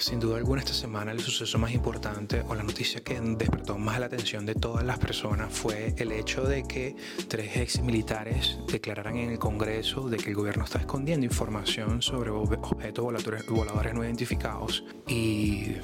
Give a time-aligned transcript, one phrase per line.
[0.00, 4.00] Sin duda alguna esta semana el suceso más importante o la noticia que despertó más
[4.00, 6.96] la atención de todas las personas fue el hecho de que
[7.28, 12.30] tres ex militares declararan en el Congreso de que el gobierno está escondiendo información sobre
[12.30, 15.74] objetos voladores, no identificados y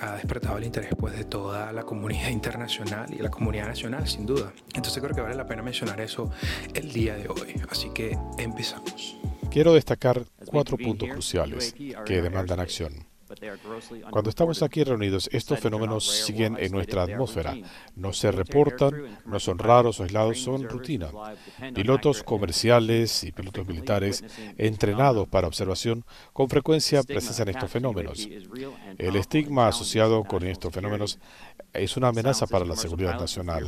[0.00, 4.24] ha despertado el interés pues, de toda la comunidad internacional y la comunidad nacional sin
[4.24, 4.50] duda.
[4.74, 6.30] Entonces creo que vale la pena mencionar eso
[6.72, 7.60] el día de hoy.
[7.68, 9.18] Así que empezamos.
[9.50, 11.74] Quiero destacar cuatro puntos cruciales
[12.06, 13.06] que demandan acción.
[14.10, 17.56] Cuando estamos aquí reunidos, estos fenómenos siguen en nuestra atmósfera.
[17.96, 21.10] No se reportan, no son raros o aislados, son rutina.
[21.74, 24.24] Pilotos comerciales y pilotos militares
[24.56, 28.28] entrenados para observación con frecuencia presencian estos fenómenos.
[28.98, 31.18] El estigma asociado con estos fenómenos
[31.72, 33.66] es una amenaza para la seguridad nacional.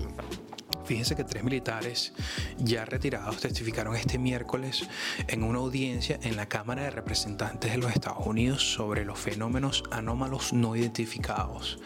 [0.91, 2.13] Fíjense que tres militares
[2.59, 4.89] ya retirados testificaron este miércoles
[5.29, 9.85] en una audiencia en la Cámara de Representantes de los Estados Unidos sobre los fenómenos
[9.93, 11.79] anómalos no identificados,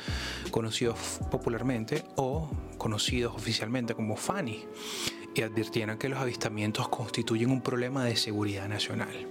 [0.50, 4.64] conocidos popularmente o conocidos oficialmente como FANI,
[5.34, 9.28] y advirtieron que los avistamientos constituyen un problema de seguridad nacional.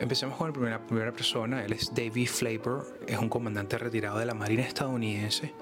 [0.00, 1.62] Empecemos con la primera, persona.
[1.62, 5.54] Él es David Flavor, es un comandante retirado de la Marina estadounidense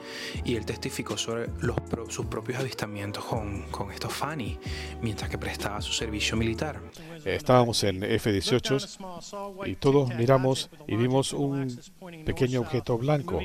[0.45, 1.77] y él testificó sobre los,
[2.09, 4.57] sus propios avistamientos con, con estos Fanny
[5.03, 6.81] mientras que prestaba su servicio militar.
[7.25, 11.77] Estábamos en F-18 y todos miramos y vimos un
[12.25, 13.41] pequeño objeto blanco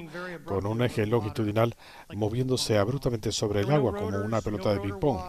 [0.46, 1.76] con un eje longitudinal
[2.14, 5.20] moviéndose abruptamente sobre el agua como una pelota de ping-pong.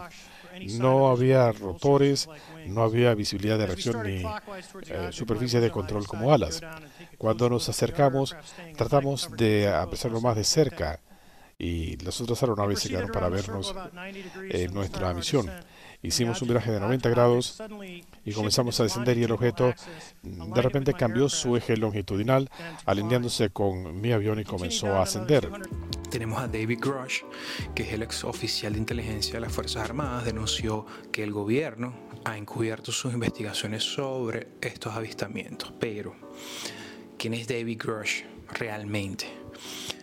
[0.78, 2.28] No había rotores,
[2.66, 4.22] no había visibilidad de reacción ni
[4.88, 6.60] eh, superficie de control como alas.
[7.18, 8.36] Cuando nos acercamos,
[8.76, 11.00] tratamos de apreciarlo más de cerca
[11.58, 13.74] y las otras aeronaves se quedaron para vernos
[14.50, 15.50] en nuestra misión.
[16.02, 17.62] Hicimos un viraje de 90 grados
[18.24, 19.72] y comenzamos a descender y el objeto
[20.22, 22.50] de repente cambió su eje longitudinal
[22.84, 25.50] alineándose con mi avión y comenzó a ascender.
[26.14, 27.22] Tenemos a David Grush,
[27.74, 31.92] que es el ex oficial de inteligencia de las Fuerzas Armadas, denunció que el gobierno
[32.24, 35.72] ha encubierto sus investigaciones sobre estos avistamientos.
[35.80, 36.14] Pero,
[37.18, 38.22] ¿quién es David Grush
[38.56, 39.26] realmente?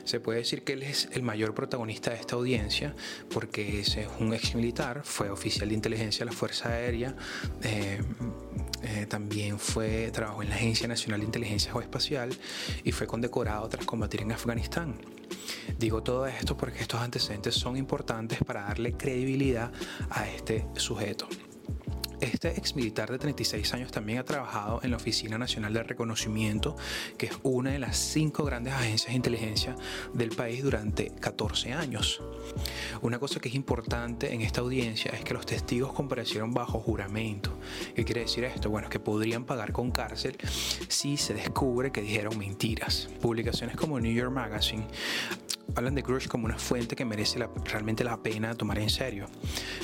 [0.04, 2.94] Se puede decir que él es el mayor protagonista de esta audiencia
[3.30, 7.16] porque ese es un ex militar, fue oficial de inteligencia de la Fuerza Aérea,
[7.64, 8.02] eh,
[8.84, 12.36] eh, también fue, trabajó en la Agencia Nacional de Inteligencia Geoespacial
[12.84, 14.96] y fue condecorado tras combatir en Afganistán.
[15.78, 19.72] Digo todo esto porque estos antecedentes son importantes para darle credibilidad
[20.10, 21.28] a este sujeto.
[22.22, 26.76] Este ex militar de 36 años también ha trabajado en la Oficina Nacional de Reconocimiento,
[27.18, 29.76] que es una de las cinco grandes agencias de inteligencia
[30.14, 32.22] del país durante 14 años.
[33.02, 37.58] Una cosa que es importante en esta audiencia es que los testigos comparecieron bajo juramento.
[37.96, 38.70] ¿Qué quiere decir esto?
[38.70, 40.38] Bueno, que podrían pagar con cárcel
[40.90, 43.10] si se descubre que dijeron mentiras.
[43.20, 44.86] Publicaciones como New York Magazine
[45.76, 49.28] hablan de Grush como una fuente que merece realmente la pena tomar en serio.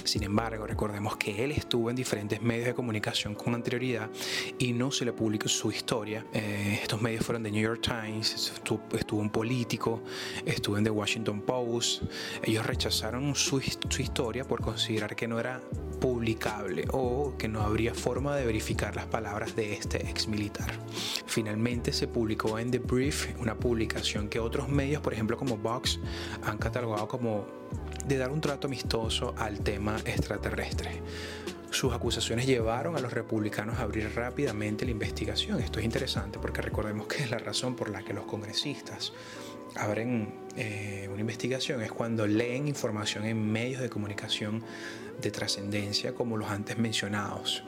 [0.03, 4.09] Sin embargo, recordemos que él estuvo en diferentes medios de comunicación con anterioridad
[4.57, 6.25] y no se le publicó su historia.
[6.33, 10.03] Eh, estos medios fueron The New York Times, estuvo, estuvo, en Político,
[10.45, 12.03] estuvo en The Washington Post.
[12.43, 15.61] Ellos rechazaron su, su historia por considerar que no era
[15.99, 20.71] publicable o que no habría forma de verificar las palabras de este ex militar.
[21.25, 25.99] Finalmente se publicó en The Brief, una publicación que otros medios, por ejemplo como Vox,
[26.43, 27.45] han catalogado como
[28.05, 31.01] de dar un trato amistoso al tema extraterrestre.
[31.69, 35.59] Sus acusaciones llevaron a los republicanos a abrir rápidamente la investigación.
[35.59, 39.11] Esto es interesante porque recordemos que es la razón por la que los congresistas
[39.77, 44.63] abren eh, una investigación es cuando leen información en medios de comunicación
[45.21, 47.63] de trascendencia como los antes mencionados.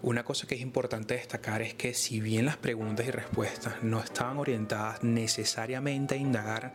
[0.00, 3.98] Una cosa que es importante destacar es que si bien las preguntas y respuestas no
[3.98, 6.72] estaban orientadas necesariamente a indagar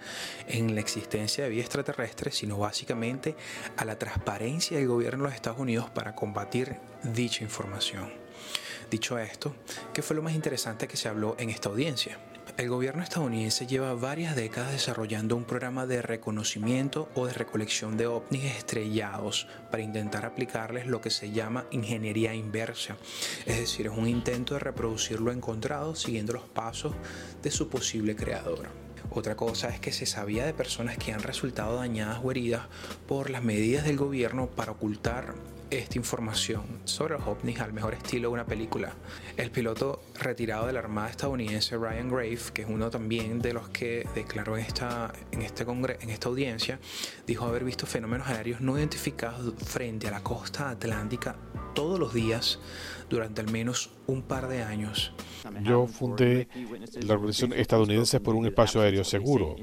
[0.48, 3.38] en la existencia de vida extraterrestre, sino básicamente
[3.78, 8.12] a la transparencia del gobierno de los Estados Unidos para combatir dicha información.
[8.92, 9.56] Dicho esto,
[9.94, 12.20] ¿qué fue lo más interesante que se habló en esta audiencia?
[12.56, 18.06] El gobierno estadounidense lleva varias décadas desarrollando un programa de reconocimiento o de recolección de
[18.06, 22.96] ovnis estrellados para intentar aplicarles lo que se llama ingeniería inversa,
[23.48, 26.94] es decir, es un intento de reproducir lo encontrado siguiendo los pasos
[27.42, 28.70] de su posible creador.
[29.10, 32.68] Otra cosa es que se sabía de personas que han resultado dañadas o heridas
[33.08, 35.34] por las medidas del gobierno para ocultar
[35.78, 38.94] esta información sobre los ovnis al mejor estilo de una película.
[39.38, 43.70] El piloto retirado de la Armada estadounidense Ryan Grave, que es uno también de los
[43.70, 46.80] que declaró en esta, en este en esta audiencia,
[47.26, 51.36] dijo haber visto fenómenos aéreos no identificados frente a la costa atlántica
[51.74, 52.60] todos los días
[53.10, 55.14] durante al menos un par de años.
[55.62, 56.48] Yo fundé
[57.06, 59.56] la Organización Estadounidense por un Espacio Aéreo Seguro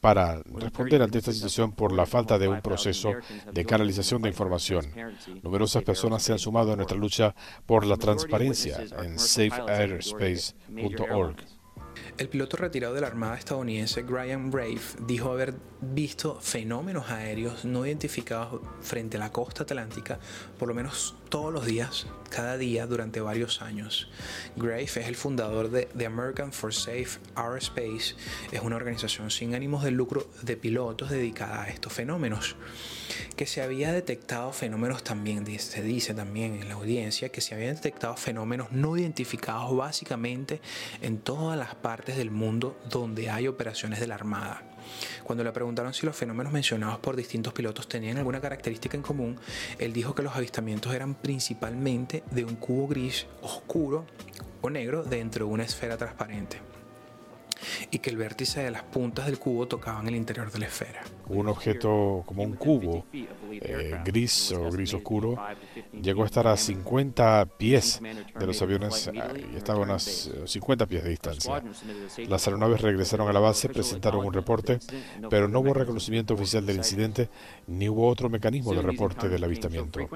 [0.00, 3.12] para responder ante esta situación por la falta de un proceso
[3.52, 4.86] de canalización de información.
[5.42, 7.34] Numerosas personas se han sumado a nuestra lucha
[7.66, 11.36] por la transparencia en safeairspace.org.
[12.18, 17.86] El piloto retirado de la Armada estadounidense Graham Brave dijo haber visto fenómenos aéreos no
[17.86, 20.18] identificados frente a la costa atlántica
[20.58, 24.10] por lo menos todos los días, cada día durante varios años.
[24.56, 28.14] Grave es el fundador de The American for Safe Airspace,
[28.50, 32.56] es una organización sin ánimos de lucro de pilotos dedicada a estos fenómenos.
[33.36, 37.76] Que se había detectado fenómenos también, se dice también en la audiencia, que se habían
[37.76, 40.60] detectado fenómenos no identificados básicamente
[41.02, 44.62] en todas las partes del mundo donde hay operaciones de la Armada.
[45.22, 49.38] Cuando le preguntaron si los fenómenos mencionados por distintos pilotos tenían alguna característica en común,
[49.78, 54.06] él dijo que los avistamientos eran principalmente de un cubo gris oscuro
[54.62, 56.58] o negro dentro de una esfera transparente
[57.90, 61.02] y que el vértice de las puntas del cubo tocaban el interior de la esfera.
[61.28, 65.36] Un objeto como un cubo eh, gris o gris oscuro
[66.00, 68.00] llegó a estar a 50 pies
[68.38, 71.62] de los aviones y estaba a unas 50 pies de distancia.
[72.28, 74.78] Las aeronaves regresaron a la base, presentaron un reporte,
[75.30, 77.28] pero no hubo reconocimiento oficial del incidente
[77.66, 80.08] ni hubo otro mecanismo de reporte del avistamiento.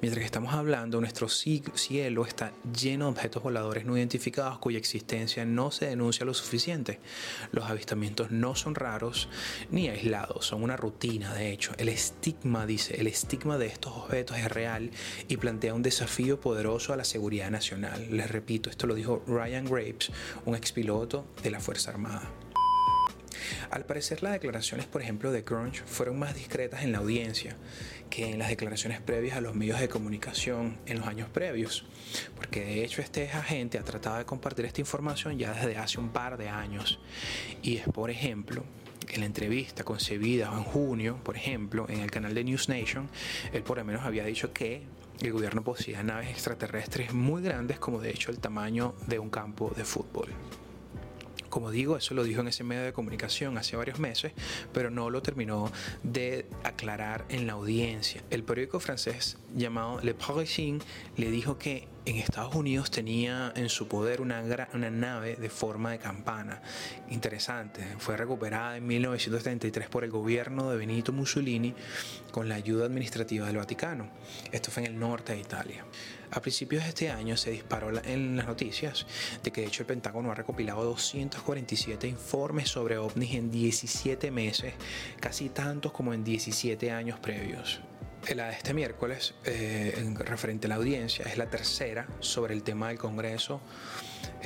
[0.00, 5.70] Mientras estamos hablando, nuestro cielo está lleno de objetos voladores no identificados cuya existencia no
[5.70, 7.00] se denuncia lo suficiente.
[7.52, 9.28] Los avistamientos no son raros
[9.70, 11.72] ni aislados, son una rutina, de hecho.
[11.78, 14.90] El estigma, dice, el estigma de estos objetos es real
[15.28, 18.08] y plantea un desafío poderoso a la seguridad nacional.
[18.10, 20.10] Les repito, esto lo dijo Ryan Graves,
[20.44, 22.30] un expiloto de la Fuerza Armada.
[23.70, 27.56] Al parecer las declaraciones, por ejemplo, de Crunch fueron más discretas en la audiencia
[28.10, 31.84] que en las declaraciones previas a los medios de comunicación en los años previos,
[32.36, 36.10] porque de hecho este agente ha tratado de compartir esta información ya desde hace un
[36.10, 37.00] par de años.
[37.62, 38.64] Y es, por ejemplo,
[39.08, 43.08] en la entrevista concebida en junio, por ejemplo, en el canal de News Nation,
[43.52, 44.82] él por lo menos había dicho que
[45.20, 49.72] el gobierno poseía naves extraterrestres muy grandes, como de hecho el tamaño de un campo
[49.76, 50.28] de fútbol.
[51.48, 54.32] Como digo, eso lo dijo en ese medio de comunicación hace varios meses,
[54.72, 55.70] pero no lo terminó
[56.02, 58.22] de aclarar en la audiencia.
[58.30, 60.80] El periódico francés llamado Le Parisien
[61.16, 64.42] le dijo que en Estados Unidos tenía en su poder una,
[64.74, 66.62] una nave de forma de campana.
[67.10, 71.74] Interesante, fue recuperada en 1933 por el gobierno de Benito Mussolini
[72.30, 74.08] con la ayuda administrativa del Vaticano.
[74.52, 75.84] Esto fue en el norte de Italia.
[76.30, 79.06] A principios de este año se disparó en las noticias
[79.42, 84.74] de que de hecho el Pentágono ha recopilado 247 informes sobre ovnis en 17 meses,
[85.20, 87.80] casi tantos como en 17 años previos.
[88.34, 92.64] La de este miércoles, eh, en referente a la audiencia, es la tercera sobre el
[92.64, 93.60] tema del Congreso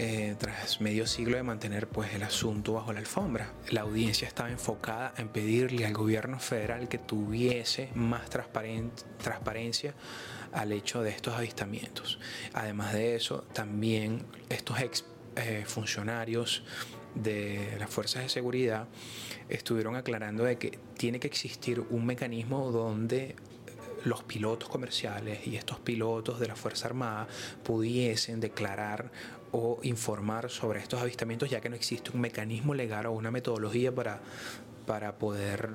[0.03, 3.53] eh, tras medio siglo de mantener pues, el asunto bajo la alfombra.
[3.69, 9.93] La audiencia estaba enfocada en pedirle al gobierno federal que tuviese más transparencia
[10.53, 12.19] al hecho de estos avistamientos.
[12.55, 15.05] Además de eso, también estos ex
[15.37, 16.65] eh, funcionarios
[17.15, 18.89] de las fuerzas de seguridad
[19.51, 23.37] estuvieron aclarando de que tiene que existir un mecanismo donde
[24.05, 27.29] los pilotos comerciales y estos pilotos de la Fuerza Armada
[27.63, 29.11] pudiesen declarar
[29.53, 33.95] o informar sobre estos avistamientos, ya que no existe un mecanismo legal o una metodología
[33.95, 34.21] para,
[34.87, 35.71] para poder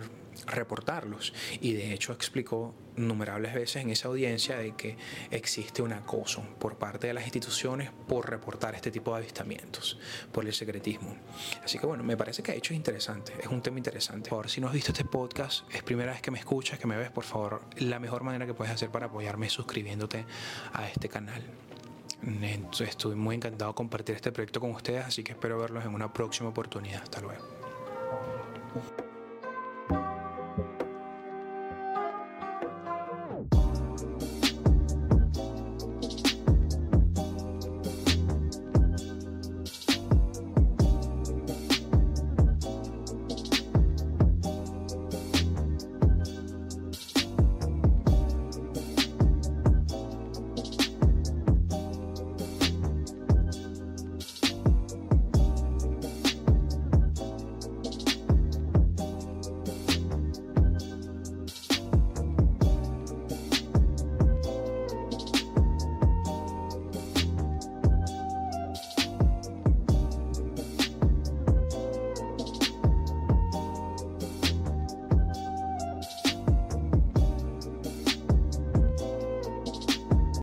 [0.47, 1.33] reportarlos.
[1.61, 4.97] Y de hecho explicó innumerables veces en esa audiencia de que
[5.31, 9.99] existe un acoso por parte de las instituciones por reportar este tipo de avistamientos,
[10.31, 11.15] por el secretismo.
[11.63, 14.29] Así que bueno, me parece que de hecho es interesante, es un tema interesante.
[14.31, 16.97] Ahora, si no has visto este podcast, es primera vez que me escuchas, que me
[16.97, 20.25] ves, por favor, la mejor manera que puedes hacer para apoyarme es suscribiéndote
[20.73, 21.43] a este canal.
[22.79, 26.11] Estoy muy encantado de compartir este proyecto con ustedes, así que espero verlos en una
[26.11, 27.03] próxima oportunidad.
[27.03, 27.45] Hasta luego.